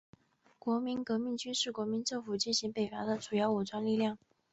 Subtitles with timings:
[0.57, 4.17] 国民革命军是国民政府进行北伐的主要武装力量。